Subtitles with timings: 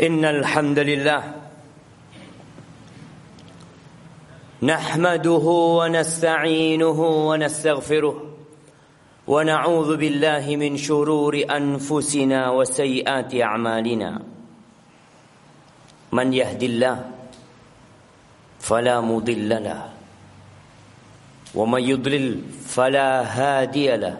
[0.00, 1.22] إن الحمد لله
[4.62, 5.46] نحمده
[5.80, 8.16] ونستعينه ونستغفره
[9.28, 14.10] ونعوذ بالله من شرور أنفسنا وسيئات أعمالنا.
[16.12, 17.10] من يهد الله
[18.60, 19.80] فلا مضل له
[21.54, 24.16] ومن يضلل فلا هادي له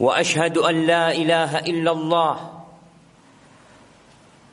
[0.00, 2.57] وأشهد أن لا إله إلا الله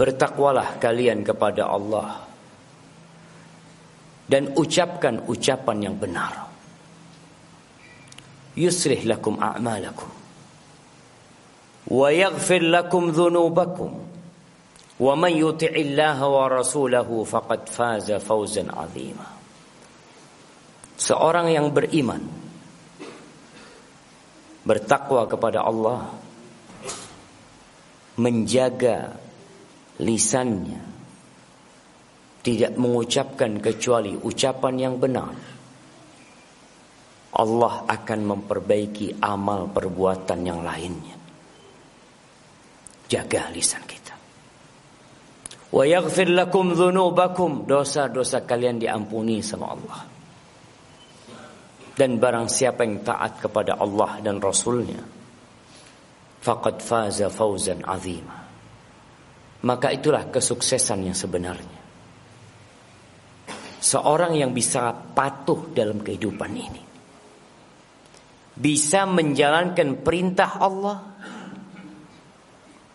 [0.00, 2.24] Bertakwalah kalian kepada Allah.
[4.24, 6.48] Dan ucapkan ucapan yang benar.
[8.56, 10.08] Yusrih lakum a'malakum.
[11.92, 13.92] Wa yaghfir lakum dhunubakum.
[14.96, 19.28] Wa man yuti'illaha wa rasulahu faqad faza fawzan azima.
[20.96, 22.24] Seorang yang beriman
[24.64, 26.12] bertakwa kepada Allah
[28.20, 29.16] menjaga
[30.00, 30.80] lisannya
[32.40, 35.34] tidak mengucapkan kecuali ucapan yang benar.
[37.30, 41.16] Allah akan memperbaiki amal perbuatan yang lainnya.
[43.06, 44.14] Jaga lisan kita.
[45.70, 47.68] Wa yaghfir lakum dhunubakum.
[47.68, 50.00] Dosa-dosa kalian diampuni sama Allah.
[51.94, 55.20] Dan barang siapa yang taat kepada Allah dan Rasulnya
[56.40, 58.39] faqad faza fawzan azima
[59.66, 61.80] maka itulah kesuksesan yang sebenarnya.
[63.80, 66.82] Seorang yang bisa patuh dalam kehidupan ini.
[68.60, 70.98] Bisa menjalankan perintah Allah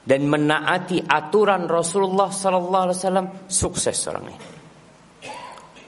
[0.05, 4.39] dan menaati aturan Rasulullah sallallahu alaihi sukses orang ini.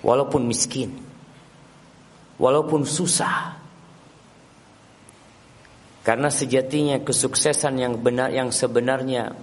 [0.02, 1.08] Walaupun miskin
[2.42, 3.58] walaupun susah.
[6.06, 9.36] Karena sejatinya kesuksesan yang benar yang sebenarnya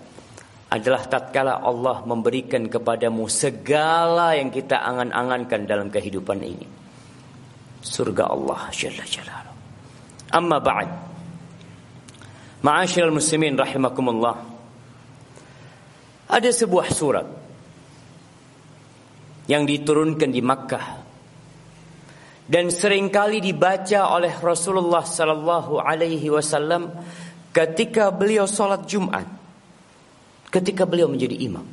[0.74, 6.66] adalah tatkala Allah memberikan kepadamu segala yang kita angan-angankan dalam kehidupan ini.
[7.78, 9.54] Surga Allah Jalla Jalaluhu.
[10.34, 10.90] Amma ba'd.
[12.66, 14.34] Ma'asyiral muslimin rahimakumullah.
[16.34, 17.28] Ada sebuah surat
[19.46, 20.86] yang diturunkan di Makkah
[22.50, 26.90] dan sering kali dibaca oleh Rasulullah sallallahu alaihi wasallam
[27.54, 29.43] ketika beliau salat Jumat.
[30.54, 31.66] Ketika beliau menjadi imam.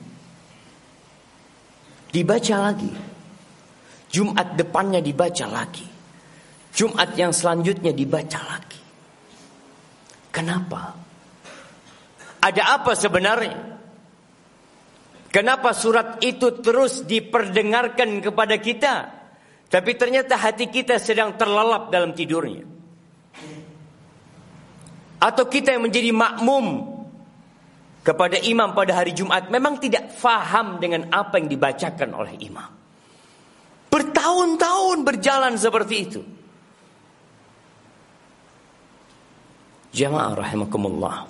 [2.09, 2.89] Dibaca lagi.
[4.09, 5.85] Jumat depannya dibaca lagi.
[6.73, 8.81] Jumat yang selanjutnya dibaca lagi.
[10.33, 10.97] Kenapa?
[12.41, 13.77] Ada apa sebenarnya?
[15.29, 18.95] Kenapa surat itu terus diperdengarkan kepada kita?
[19.69, 22.65] Tapi ternyata hati kita sedang terlelap dalam tidurnya.
[25.21, 26.90] Atau kita yang menjadi makmum
[28.01, 32.69] kepada imam pada hari Jumat memang tidak faham dengan apa yang dibacakan oleh imam.
[33.91, 36.21] Bertahun-tahun berjalan seperti itu.
[39.91, 41.27] Jamaah rahimakumullah.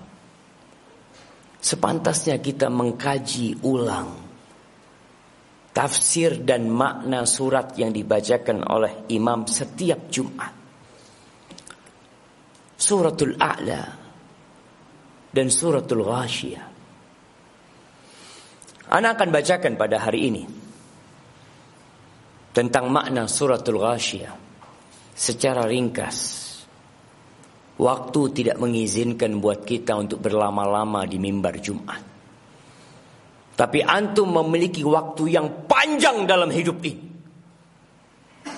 [1.61, 4.09] Sepantasnya kita mengkaji ulang
[5.71, 10.53] tafsir dan makna surat yang dibacakan oleh imam setiap Jumat.
[12.81, 14.00] Suratul A'la
[15.31, 16.65] dan suratul Ghashiyah.
[18.91, 20.43] Ana akan bacakan pada hari ini
[22.51, 24.35] tentang makna suratul Ghashiyah
[25.15, 26.39] secara ringkas.
[27.81, 32.03] Waktu tidak mengizinkan buat kita untuk berlama-lama di mimbar Jumat.
[33.57, 37.09] Tapi antum memiliki waktu yang panjang dalam hidup ini.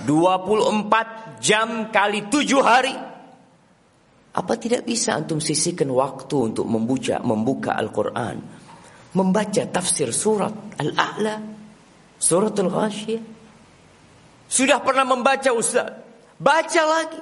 [0.04, 3.13] 24 jam kali 7 hari.
[4.34, 8.64] Apa tidak bisa antum sisihkan waktu untuk membuka membuka Al-Quran?
[9.14, 11.38] membaca tafsir surat Al-A'la,
[12.18, 13.24] surat Al-Ghashiyah.
[14.50, 15.90] Sudah pernah membaca Ustaz?
[16.38, 17.22] Baca lagi.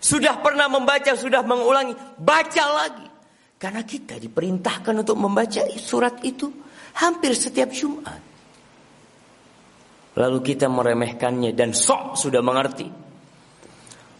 [0.00, 3.06] Sudah pernah membaca, sudah mengulangi, baca lagi.
[3.60, 6.48] Karena kita diperintahkan untuk membaca surat itu
[6.96, 8.20] hampir setiap Jumat.
[10.16, 13.09] Lalu kita meremehkannya dan sok sudah mengerti.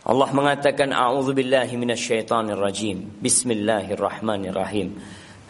[0.00, 3.20] Allah mengatakan a'udzubillahi minasyaitonir rajim.
[3.20, 4.96] Bismillahirrahmanirrahim.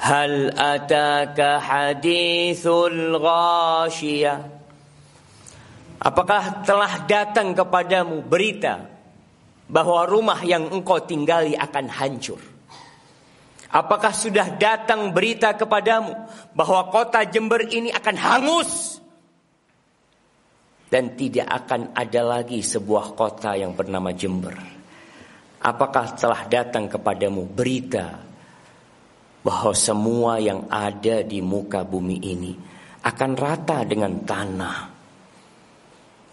[0.00, 4.38] Hal ataka hadithul ghashiyah?
[6.00, 9.00] Apakah telah datang kepadamu berita
[9.70, 12.42] bahwa rumah yang engkau tinggali akan hancur.
[13.70, 16.10] Apakah sudah datang berita kepadamu
[16.58, 18.98] bahwa kota Jember ini akan hangus
[20.90, 24.58] dan tidak akan ada lagi sebuah kota yang bernama Jember?
[25.62, 28.18] Apakah telah datang kepadamu berita
[29.40, 32.52] bahwa semua yang ada di muka bumi ini
[33.00, 35.00] akan rata dengan tanah?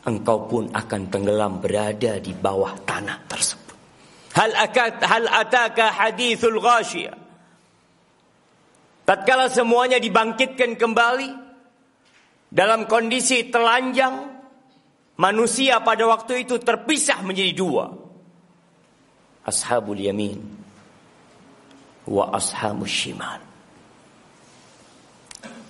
[0.07, 3.75] engkau pun akan tenggelam berada di bawah tanah tersebut.
[4.39, 7.27] Hal akat hal ataka hadithul ghasyiyah.
[9.03, 11.29] Tatkala semuanya dibangkitkan kembali
[12.51, 14.36] dalam kondisi telanjang,
[15.17, 17.91] manusia pada waktu itu terpisah menjadi dua.
[19.43, 20.39] Ashabul yamin
[22.07, 23.41] wa ashabul shimal.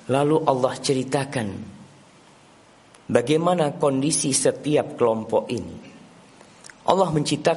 [0.07, 1.77] Lalu Allah ceritakan
[3.07, 5.79] Bagaimana kondisi setiap kelompok ini?
[6.91, 7.07] Allah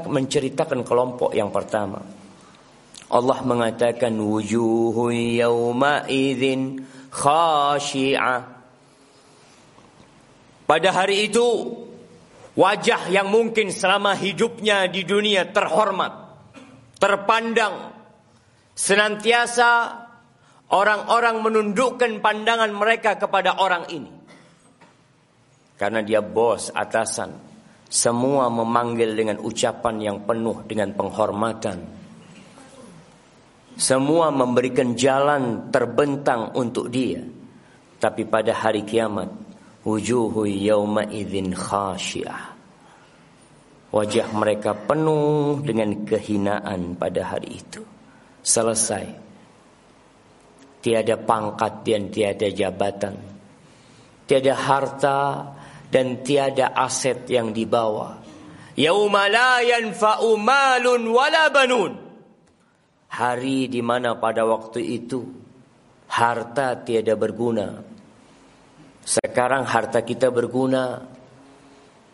[0.07, 1.99] menceritakan, kelompok yang pertama.
[3.11, 8.60] Allah mengatakan wujuhu yawma idzin khashi'ah.
[10.71, 11.67] Pada hari itu
[12.55, 16.15] wajah yang mungkin selama hidupnya di dunia terhormat,
[16.95, 17.91] terpandang,
[18.79, 19.99] senantiasa
[20.71, 24.15] orang-orang menundukkan pandangan mereka kepada orang ini.
[25.75, 27.35] Karena dia bos, atasan.
[27.91, 31.83] Semua memanggil dengan ucapan yang penuh dengan penghormatan.
[33.75, 37.27] Semua memberikan jalan terbentang untuk dia.
[37.99, 39.40] Tapi pada hari kiamat,
[39.85, 42.57] wujuhu yawma idzin khasyiah.
[43.91, 47.83] Wajah mereka penuh dengan kehinaan pada hari itu.
[48.39, 49.07] Selesai.
[50.81, 53.19] Tiada pangkat dan tiada jabatan.
[54.31, 55.19] Tiada harta
[55.91, 58.23] dan tiada aset yang dibawa.
[58.79, 61.93] Yauma la yanfa'u malun wala banun.
[63.11, 65.27] Hari di mana pada waktu itu
[66.07, 67.90] harta tiada berguna.
[69.11, 71.03] Sekarang harta kita berguna.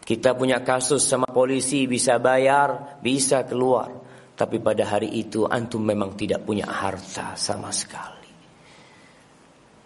[0.06, 3.92] Kita punya kasus sama polisi bisa bayar, bisa keluar.
[4.32, 8.16] Tapi pada hari itu antum memang tidak punya harta sama sekali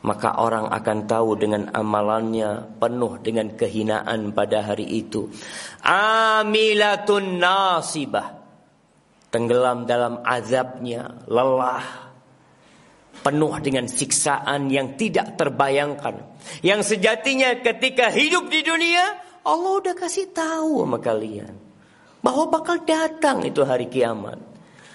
[0.00, 5.28] maka orang akan tahu dengan amalannya penuh dengan kehinaan pada hari itu.
[5.84, 8.40] Amilatun nasibah.
[9.30, 12.09] Tenggelam dalam azabnya, lelah.
[13.20, 16.24] Penuh dengan siksaan yang tidak terbayangkan.
[16.64, 21.52] Yang sejatinya ketika hidup di dunia, Allah udah kasih tahu sama kalian.
[22.24, 24.50] Bahwa bakal datang itu hari kiamat.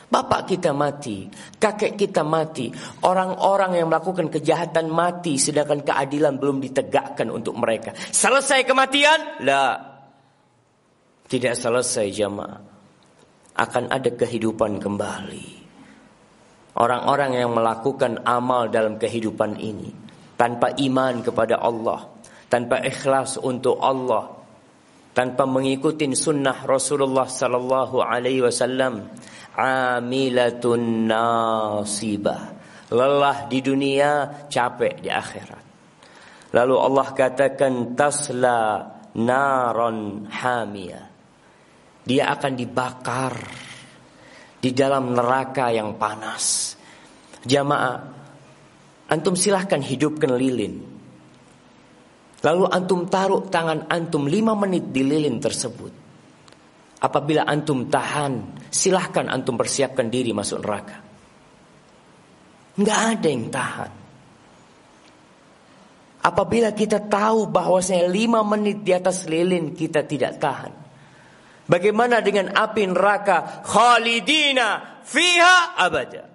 [0.05, 1.25] Bapak kita mati,
[1.57, 2.69] kakek kita mati,
[3.03, 7.91] orang-orang yang melakukan kejahatan mati sedangkan keadilan belum ditegakkan untuk mereka.
[7.97, 9.41] Selesai kematian?
[9.41, 9.75] Lah.
[11.25, 12.61] Tidak selesai jamaah.
[13.57, 15.54] Akan ada kehidupan kembali.
[16.75, 19.95] Orang-orang yang melakukan amal dalam kehidupan ini
[20.35, 22.11] tanpa iman kepada Allah,
[22.51, 24.35] tanpa ikhlas untuk Allah,
[25.15, 29.07] tanpa mengikuti sunnah Rasulullah sallallahu alaihi wasallam
[29.55, 32.51] amilatun nasibah.
[32.91, 35.63] Lelah di dunia, capek di akhirat.
[36.53, 38.59] Lalu Allah katakan tasla
[39.15, 41.01] naron hamia.
[42.05, 43.33] Dia akan dibakar
[44.65, 46.73] di dalam neraka yang panas.
[47.45, 48.01] Jamaah,
[49.13, 50.81] antum silahkan hidupkan lilin.
[52.41, 55.93] Lalu antum taruh tangan antum lima menit di lilin tersebut.
[56.97, 60.97] Apabila antum tahan, silahkan antum persiapkan diri masuk neraka.
[62.81, 63.91] Nggak ada yang tahan.
[66.25, 70.84] Apabila kita tahu bahwasanya lima menit di atas lilin kita tidak tahan.
[71.65, 76.29] Bagaimana dengan api neraka khalidina fiha abada.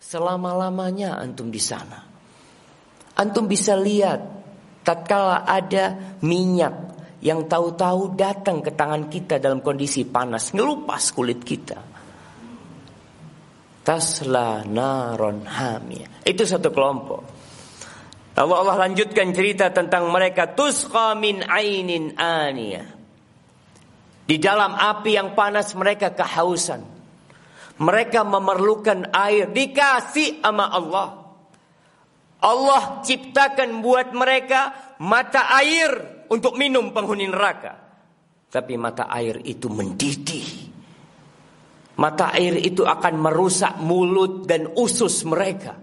[0.00, 2.00] Selama-lamanya antum di sana.
[3.20, 4.24] Antum bisa lihat
[4.80, 11.76] tatkala ada minyak yang tahu-tahu datang ke tangan kita dalam kondisi panas, ngelupas kulit kita.
[13.84, 16.08] Tasla naron hamia.
[16.24, 17.20] Itu satu kelompok.
[18.40, 22.99] Lalu Allah lanjutkan cerita tentang mereka tusqa min ainin aniyah.
[24.30, 26.86] Di dalam api yang panas mereka kehausan.
[27.82, 31.18] Mereka memerlukan air dikasih sama Allah.
[32.38, 37.74] Allah ciptakan buat mereka mata air untuk minum penghuni neraka.
[38.46, 40.70] Tapi mata air itu mendidih.
[41.98, 45.74] Mata air itu akan merusak mulut dan usus mereka.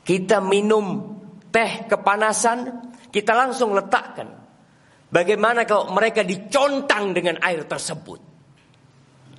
[0.00, 1.12] Kita minum
[1.52, 4.47] teh kepanasan, kita langsung letakkan.
[5.08, 8.20] Bagaimana kalau mereka dicontang dengan air tersebut?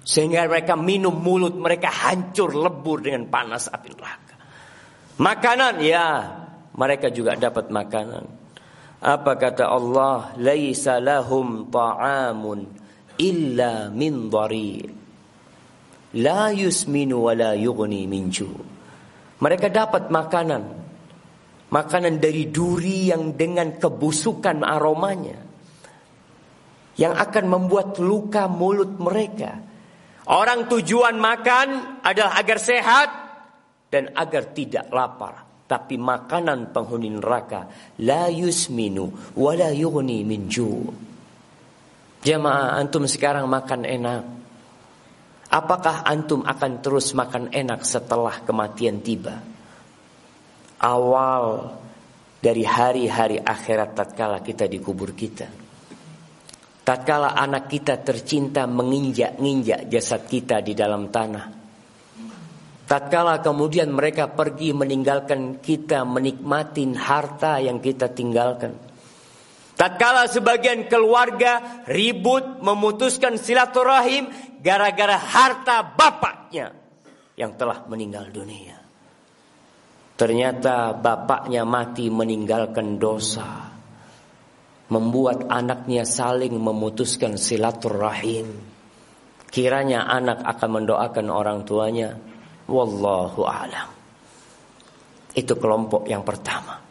[0.02, 4.36] Sehingga mereka minum mulut mereka hancur lebur dengan panas api neraka.
[5.22, 6.08] Makanan ya,
[6.74, 8.26] mereka juga dapat makanan.
[9.00, 10.34] Apa kata Allah?
[10.42, 12.60] Laisa lahum ta'amun
[13.22, 14.82] illa min dhari.
[16.18, 18.34] La yusminu wa la yughni min
[19.40, 20.80] Mereka dapat makanan
[21.70, 25.49] Makanan dari duri yang dengan kebusukan aromanya.
[27.00, 29.56] Yang akan membuat luka mulut mereka.
[30.28, 33.10] Orang tujuan makan adalah agar sehat
[33.88, 35.48] dan agar tidak lapar.
[35.70, 37.72] Tapi makanan penghuni neraka
[38.04, 40.52] la yusminu wa la yughni min
[42.20, 44.24] Jemaah antum sekarang makan enak.
[45.50, 49.40] Apakah antum akan terus makan enak setelah kematian tiba?
[50.80, 51.76] awal
[52.40, 55.59] dari hari-hari akhirat tatkala kita dikubur kita.
[56.90, 61.46] Tatkala anak kita tercinta menginjak-injak jasad kita di dalam tanah.
[62.90, 68.74] Tatkala kemudian mereka pergi meninggalkan kita menikmati harta yang kita tinggalkan.
[69.78, 74.26] Tatkala sebagian keluarga ribut memutuskan silaturahim
[74.58, 76.74] gara-gara harta bapaknya
[77.38, 78.82] yang telah meninggal dunia.
[80.18, 83.69] Ternyata bapaknya mati meninggalkan dosa.
[84.90, 88.50] Membuat anaknya saling memutuskan silaturahim.
[89.50, 92.18] Kiranya anak akan mendoakan orang tuanya.
[92.70, 93.90] Wallahu a'lam.
[95.34, 96.82] Itu kelompok yang pertama.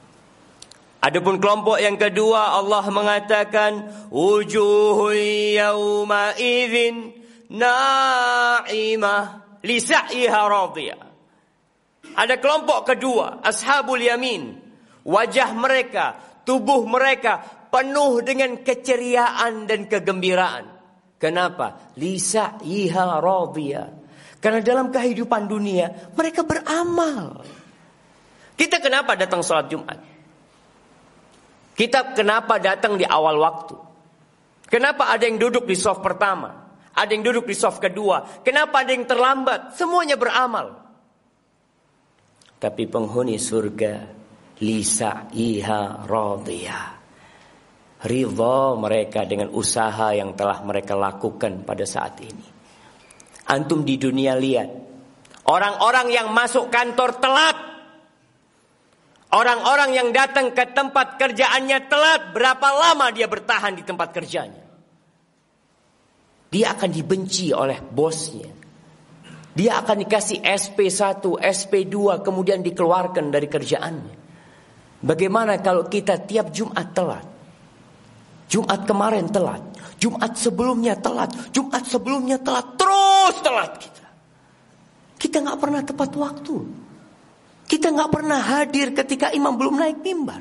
[0.98, 5.14] Adapun kelompok yang kedua Allah mengatakan wujuhu
[5.54, 7.14] yauma idzin
[7.54, 9.22] na'imah
[9.62, 11.00] li sa'iha radiyah.
[12.18, 14.58] Ada kelompok kedua, ashabul yamin.
[15.06, 20.64] Wajah mereka, tubuh mereka penuh dengan keceriaan dan kegembiraan.
[21.18, 21.94] Kenapa?
[21.98, 23.84] Lisa iha radhiya.
[24.38, 27.42] Karena dalam kehidupan dunia mereka beramal.
[28.54, 29.98] Kita kenapa datang sholat Jumat?
[31.78, 33.76] Kita kenapa datang di awal waktu?
[34.66, 36.66] Kenapa ada yang duduk di soft pertama?
[36.98, 38.42] Ada yang duduk di soft kedua?
[38.42, 39.78] Kenapa ada yang terlambat?
[39.78, 40.74] Semuanya beramal.
[42.58, 44.10] Tapi penghuni surga
[44.58, 46.97] lisa iha radiyah.
[47.98, 52.46] Ridha mereka dengan usaha yang telah mereka lakukan pada saat ini.
[53.50, 54.70] Antum di dunia lihat.
[55.48, 57.56] Orang-orang yang masuk kantor telat.
[59.34, 62.30] Orang-orang yang datang ke tempat kerjaannya telat.
[62.30, 64.64] Berapa lama dia bertahan di tempat kerjanya.
[66.48, 68.48] Dia akan dibenci oleh bosnya.
[69.58, 74.16] Dia akan dikasih SP1, SP2 kemudian dikeluarkan dari kerjaannya.
[75.02, 77.37] Bagaimana kalau kita tiap Jumat telat?
[78.48, 79.60] Jumat kemarin telat,
[80.00, 84.06] Jumat sebelumnya telat, Jumat sebelumnya telat, terus telat kita.
[85.20, 86.56] Kita nggak pernah tepat waktu.
[87.68, 90.40] Kita nggak pernah hadir ketika imam belum naik mimbar.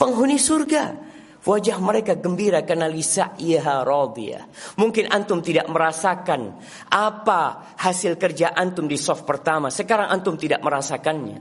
[0.00, 1.10] Penghuni surga
[1.40, 4.76] Wajah mereka gembira karena lisa iha radiyah.
[4.76, 6.52] Mungkin antum tidak merasakan
[6.92, 9.72] apa hasil kerja antum di soft pertama.
[9.72, 11.40] Sekarang antum tidak merasakannya.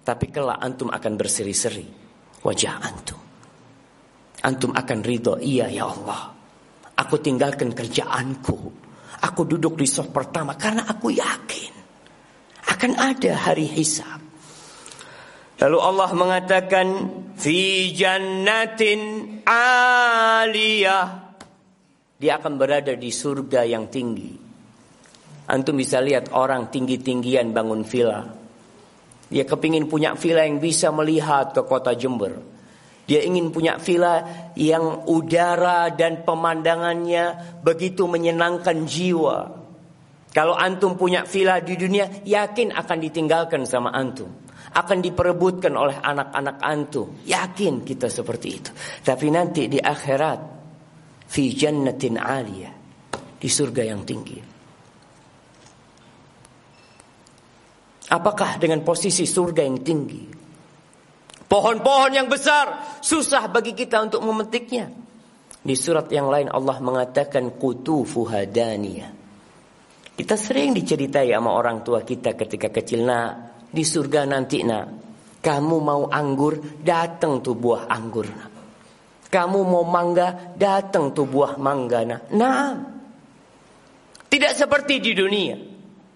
[0.00, 1.84] Tapi kelak antum akan berseri-seri
[2.40, 3.23] wajah antum.
[4.44, 6.28] Antum akan ridho, iya ya Allah.
[7.00, 8.56] Aku tinggalkan kerjaanku.
[9.24, 11.72] Aku duduk di soft pertama karena aku yakin
[12.68, 14.20] akan ada hari hisab.
[15.64, 16.86] Lalu Allah mengatakan
[17.38, 19.00] fi jannatin
[19.48, 21.08] aliyah.
[22.20, 24.36] Dia akan berada di surga yang tinggi.
[25.48, 28.24] Antum bisa lihat orang tinggi-tinggian bangun villa.
[29.28, 32.53] Dia kepingin punya villa yang bisa melihat ke kota Jember.
[33.04, 34.24] Dia ingin punya villa
[34.56, 39.38] yang udara dan pemandangannya begitu menyenangkan jiwa.
[40.34, 44.44] Kalau antum punya villa di dunia, yakin akan ditinggalkan sama antum
[44.74, 47.22] akan diperebutkan oleh anak-anak antum.
[47.22, 48.70] Yakin kita seperti itu.
[49.06, 50.40] Tapi nanti di akhirat
[51.30, 52.74] fi jannatin aliyah
[53.38, 54.38] di surga yang tinggi.
[58.10, 60.33] Apakah dengan posisi surga yang tinggi
[61.44, 64.90] Pohon-pohon yang besar susah bagi kita untuk memetiknya.
[65.64, 69.12] Di surat yang lain Allah mengatakan kutufu hadaniyah.
[70.14, 73.32] Kita sering diceritai sama orang tua kita ketika kecil nak
[73.72, 75.04] di surga nanti nak
[75.44, 78.52] kamu mau anggur datang tuh buah anggur nak.
[79.28, 82.22] Kamu mau mangga datang tuh buah mangga nak.
[82.32, 82.72] Nah,
[84.32, 85.60] tidak seperti di dunia.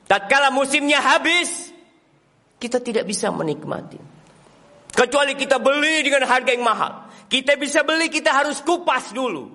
[0.09, 1.69] Tatkala musimnya habis,
[2.57, 4.18] kita tidak bisa menikmati.
[4.93, 6.93] Kecuali kita beli dengan harga yang mahal.
[7.29, 9.53] Kita bisa beli, kita harus kupas dulu.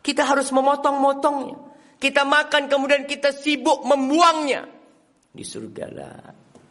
[0.00, 1.58] Kita harus memotong-motongnya.
[1.98, 4.62] Kita makan kemudian kita sibuk membuangnya.
[5.34, 6.20] Di surga lah.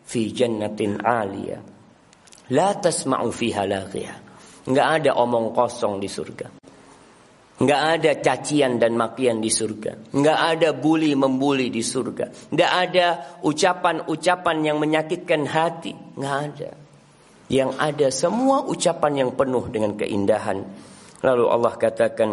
[0.05, 1.61] Fi jannatin aliyah.
[2.55, 4.17] La tasma'u fiha laghiyah.
[4.71, 6.47] Enggak ada omong kosong di surga.
[7.55, 10.15] Enggak ada cacian dan makian di surga.
[10.15, 12.53] Enggak ada bully membuli di surga.
[12.53, 13.07] Enggak ada
[13.43, 15.91] ucapan-ucapan yang menyakitkan hati.
[16.15, 16.71] Enggak ada
[17.51, 20.65] yang ada semua ucapan yang penuh dengan keindahan.
[21.21, 22.29] Lalu Allah katakan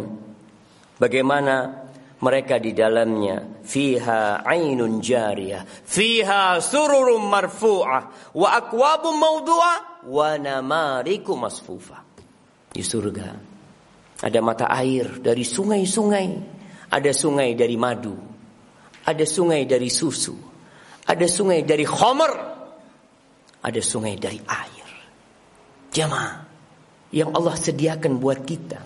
[0.96, 1.84] bagaimana
[2.22, 3.62] mereka di dalamnya?
[3.64, 5.64] Fiha ainun jariyah.
[5.66, 8.32] Fiha sururum marfu'ah.
[8.36, 10.06] Wa akwabum mawdu'ah.
[10.08, 12.00] Wa namariku masfufa
[12.72, 13.28] di surga.
[14.22, 16.28] Ada mata air dari sungai-sungai.
[16.92, 18.14] Ada sungai dari madu.
[19.02, 20.36] Ada sungai dari susu.
[21.02, 22.52] Ada sungai dari khomer
[23.62, 24.81] ada sungai dari air
[25.92, 26.42] Jamaah
[27.12, 28.80] yang Allah sediakan buat kita.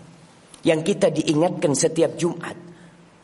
[0.67, 2.59] Yang kita diingatkan setiap Jumat.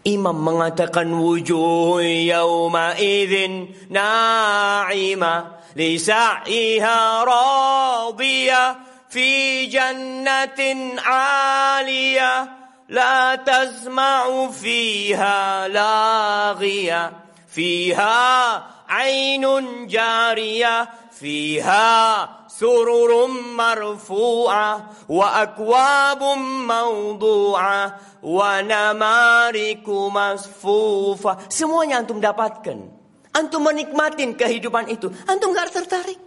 [0.02, 7.22] Imam mengatakan wujuh yawma idzin na'ima li sa'iha
[9.12, 9.28] fi
[9.68, 12.38] jannatin 'aliyah
[12.88, 17.14] la tazma'u fiha laghiya
[17.46, 18.24] fiha
[18.88, 21.01] 'ainun jariyah
[23.52, 24.74] marfu'ah
[25.06, 27.84] wa akwabun mawdu'ah
[28.24, 31.46] wa namariku masfufa.
[31.52, 32.78] Semuanya antum dapatkan.
[33.32, 35.08] Antum menikmatin kehidupan itu.
[35.28, 36.20] Antum gak tertarik.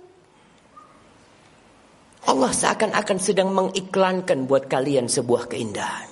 [2.25, 6.09] Allah seakan-akan sedang mengiklankan buat kalian sebuah keindahan.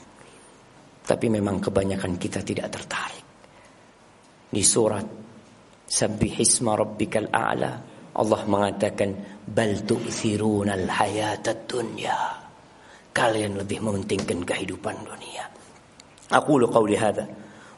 [1.04, 3.26] Tapi memang kebanyakan kita tidak tertarik.
[4.54, 5.06] Di surat
[5.84, 9.18] Sabbihisma rabbikal a'la Allah mengatakan
[9.50, 12.18] bal tu'thirunal hayatad dunya.
[13.14, 15.46] Kalian lebih mementingkan kehidupan dunia.
[16.34, 17.30] Aku qauli hadza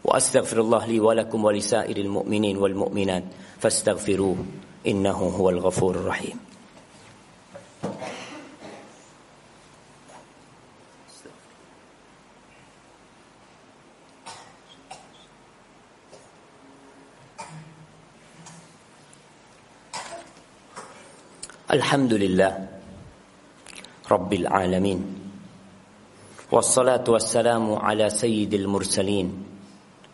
[0.06, 3.24] wa astaghfirullah li wa lakum wa lisairil mu'minin wal mu'minat
[3.60, 4.38] fastaghfiruh
[4.88, 6.39] innahu huwal ghafurur rahim.
[21.75, 22.51] Alhamdulillah.
[24.07, 24.99] Rabbil Alamin.
[26.47, 29.27] Wassalatu wassalamu ala sayyidil mursalin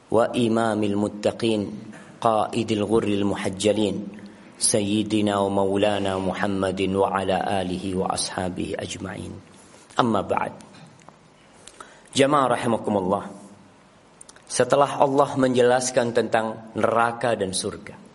[0.10, 1.70] Wa imamil muttaqin
[2.18, 4.10] Qaidil ghurril muhajjalin
[4.58, 9.34] Sayyidina wa maulana Muhammadin wa ala alihi wa ashabihi ajma'in.
[10.02, 10.58] Amma ba'd.
[12.18, 13.30] Jamaah rahimakumullah
[14.50, 18.11] Setelah Allah menjelaskan tentang neraka dan surga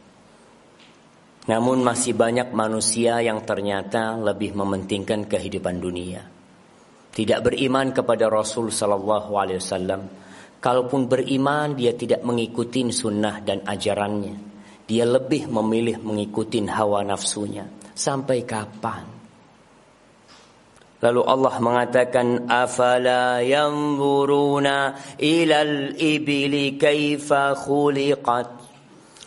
[1.46, 6.26] namun masih banyak manusia yang ternyata lebih mementingkan kehidupan dunia.
[7.14, 10.02] Tidak beriman kepada Rasul Sallallahu Alaihi Wasallam.
[10.58, 14.34] Kalaupun beriman, dia tidak mengikuti sunnah dan ajarannya.
[14.90, 17.62] Dia lebih memilih mengikuti hawa nafsunya.
[17.94, 19.16] Sampai kapan?
[20.96, 28.65] Lalu Allah mengatakan afala yanzuruna ilal ibili kaifa khuliqat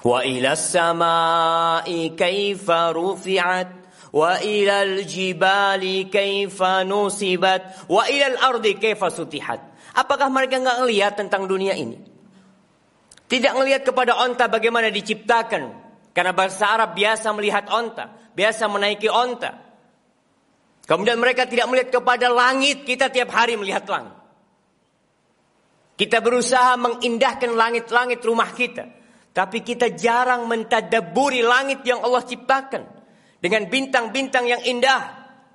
[0.05, 3.71] وإلى السماء كيف رفعت
[4.13, 9.61] وإلى الجبال كيف نصبت وإلى الأرض كيف سطحت
[9.95, 11.95] Apakah mereka nggak ngelihat tentang dunia ini?
[13.31, 15.71] Tidak ngelihat kepada onta bagaimana diciptakan.
[16.11, 18.11] Karena bahasa Arab biasa melihat onta.
[18.35, 19.55] Biasa menaiki onta.
[20.91, 22.83] Kemudian mereka tidak melihat kepada langit.
[22.83, 24.19] Kita tiap hari melihat langit.
[25.95, 28.91] Kita berusaha mengindahkan langit-langit rumah kita.
[29.30, 32.84] Tapi kita jarang mentadaburi langit yang Allah ciptakan.
[33.40, 35.02] Dengan bintang-bintang yang indah.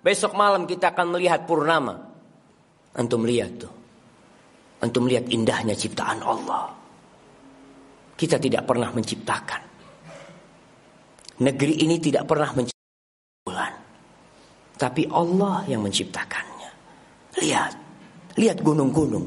[0.01, 1.97] Besok malam kita akan melihat purnama.
[2.97, 3.73] Antum lihat tuh.
[4.85, 6.71] Antum lihat indahnya ciptaan Allah.
[8.15, 9.63] Kita tidak pernah menciptakan.
[11.35, 13.73] Negeri ini tidak pernah menciptakan.
[14.79, 16.71] Tapi Allah yang menciptakannya.
[17.43, 17.73] Lihat.
[18.39, 19.27] Lihat gunung-gunung.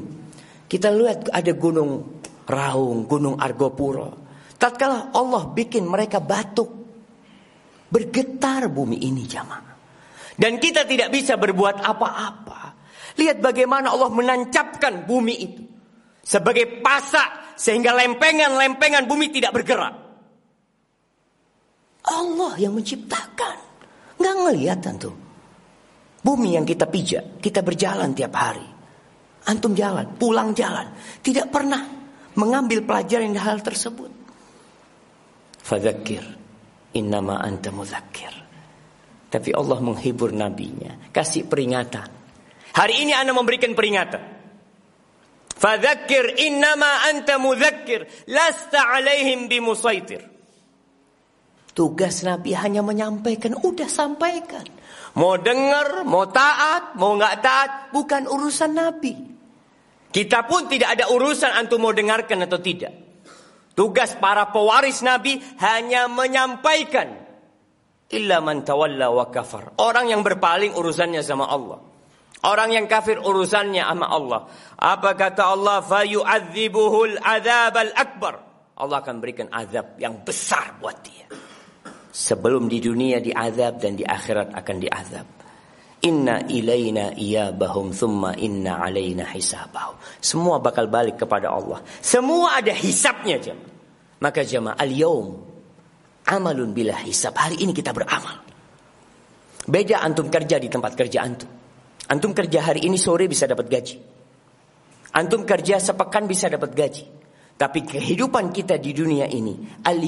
[0.68, 4.27] Kita lihat ada gunung Raung, gunung Argopuro.
[4.58, 6.66] Tatkala Allah bikin mereka batuk.
[7.88, 9.78] Bergetar bumi ini jamaah.
[10.34, 12.60] Dan kita tidak bisa berbuat apa-apa.
[13.18, 15.62] Lihat bagaimana Allah menancapkan bumi itu.
[16.22, 19.94] Sebagai pasak sehingga lempengan-lempengan bumi tidak bergerak.
[22.06, 23.56] Allah yang menciptakan.
[24.18, 25.10] Nggak ngelihat tentu.
[26.18, 28.66] Bumi yang kita pijak, kita berjalan tiap hari.
[29.48, 30.92] Antum jalan, pulang jalan.
[31.22, 31.80] Tidak pernah
[32.36, 34.17] mengambil pelajaran hal tersebut.
[35.68, 36.24] Fadzakir
[36.96, 38.32] innama anta mudzakir.
[39.28, 42.08] Tapi Allah menghibur nabinya, kasih peringatan.
[42.72, 44.40] Hari ini Anda memberikan peringatan.
[45.52, 50.24] Fadzakir innama anta mudzakir, lasta alaihim bimusaitir.
[51.76, 54.64] Tugas Nabi hanya menyampaikan, udah sampaikan.
[55.20, 59.14] Mau dengar, mau taat, mau nggak taat, bukan urusan Nabi.
[60.08, 63.07] Kita pun tidak ada urusan antum mau dengarkan atau tidak.
[63.78, 67.14] Tugas para pewaris Nabi hanya menyampaikan
[68.10, 69.78] illa man tawalla wa kafar.
[69.78, 71.78] Orang yang berpaling urusannya sama Allah.
[72.42, 74.50] Orang yang kafir urusannya sama Allah.
[74.74, 75.78] Apa kata Allah?
[75.86, 78.34] Fayu'adzibuhul adzabal akbar.
[78.82, 81.30] Allah akan berikan azab yang besar buat dia.
[82.10, 85.26] Sebelum di dunia diazab dan di akhirat akan diazab.
[85.98, 89.98] Inna ilaina iyabahum thumma inna alaina hisabahum.
[90.22, 91.82] Semua bakal balik kepada Allah.
[91.98, 93.74] Semua ada hisapnya jemaah.
[94.18, 95.42] Maka jemaah al-yaum
[96.28, 97.34] amalun bila hisab.
[97.34, 98.46] Hari ini kita beramal.
[99.68, 101.50] Beda antum kerja di tempat kerja antum.
[102.08, 103.96] Antum kerja hari ini sore bisa dapat gaji.
[105.18, 107.04] Antum kerja sepekan bisa dapat gaji.
[107.58, 109.98] Tapi kehidupan kita di dunia ini, al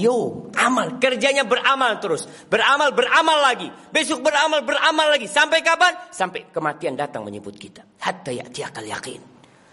[0.54, 2.30] amal, kerjanya beramal terus.
[2.46, 3.66] Beramal, beramal lagi.
[3.90, 5.26] Besok beramal, beramal lagi.
[5.26, 5.98] Sampai kapan?
[6.14, 7.82] Sampai kematian datang menyebut kita.
[8.06, 9.18] Hatta ya'tiyakal yakin.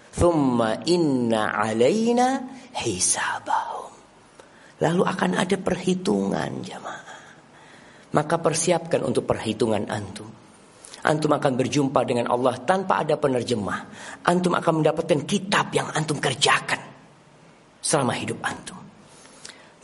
[0.10, 2.50] Thumma inna alaina
[2.82, 3.94] hisabahum.
[4.82, 7.22] Lalu akan ada perhitungan jamaah.
[8.18, 10.26] Maka persiapkan untuk perhitungan antum.
[11.06, 13.80] Antum akan berjumpa dengan Allah tanpa ada penerjemah.
[14.26, 16.87] Antum akan mendapatkan kitab yang antum kerjakan
[17.88, 18.76] selama hidup antum.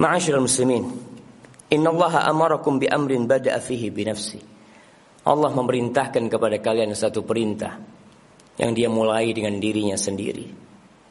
[0.03, 0.83] Ma'asyiral muslimin,
[1.71, 4.43] innallaha amarakum bi amrin bada'a fihi bi nafsi.
[5.23, 7.79] Allah memerintahkan kepada kalian satu perintah
[8.59, 10.51] yang dia mulai dengan dirinya sendiri.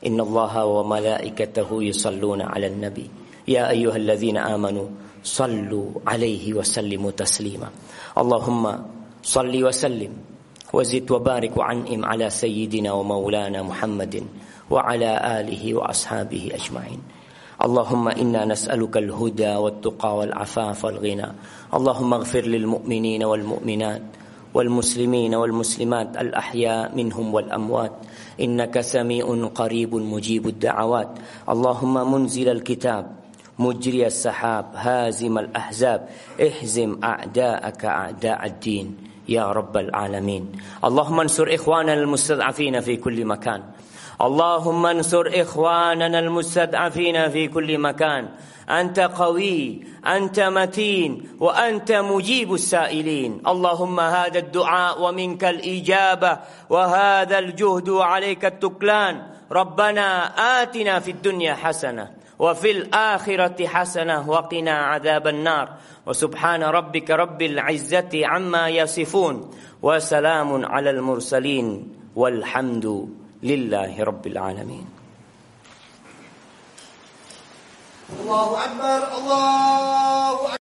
[0.05, 3.09] Innallaha wa malaikatahu yusalluna 'alan nabi.
[3.49, 4.93] Ya ayyuhalladzina amanu
[5.25, 7.73] sallu 'alaihi wa sallimu taslima.
[8.13, 8.85] Allahumma
[9.25, 10.13] salli wa sallim
[10.69, 14.29] wa zid wa barik wa an'im ala sayyidina wa maulana Muhammadin
[14.71, 17.01] وعلى آله وأصحابه أجمعين.
[17.65, 21.29] اللهم إنا نسألك الهدى والتقى والعفاف والغنى.
[21.75, 24.03] اللهم اغفر للمؤمنين والمؤمنات
[24.55, 27.93] والمسلمين والمسلمات الأحياء منهم والأموات.
[28.41, 31.11] إنك سميع قريب مجيب الدعوات.
[31.49, 33.05] اللهم منزل الكتاب
[33.59, 36.09] مجري السحاب هازم الأحزاب.
[36.43, 38.97] احزم أعداءك أعداء الدين
[39.29, 40.53] يا رب العالمين.
[40.85, 43.63] اللهم انصر إخواننا المستضعفين في كل مكان.
[44.21, 48.29] اللهم انصر إخواننا المستضعفين في كل مكان.
[48.69, 53.43] أنت قوي أنت متين وأنت مجيب السائلين.
[53.47, 56.39] اللهم هذا الدعاء ومنك الإجابة
[56.71, 59.23] وهذا الجهد وعليك التكلان.
[59.53, 60.27] ربنا
[60.63, 65.69] آتنا في الدنيا حسنة وفي الآخرة حسنة وقنا عذاب النار.
[66.07, 69.51] وسبحان ربك رب العزة عما يصفون
[69.83, 73.09] وسلام على المرسلين والحمد
[73.43, 74.87] لله رب العالمين.
[78.21, 80.62] الله أكبر الله أكبر